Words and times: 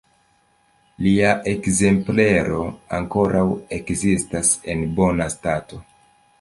Lia 1.07 1.33
ekzemplero 1.51 2.63
ankoraŭ 3.01 3.45
ekzistas 3.79 4.53
en 4.75 4.85
bona 4.99 5.33
stato. 5.39 5.85